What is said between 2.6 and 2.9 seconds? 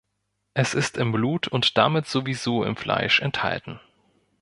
im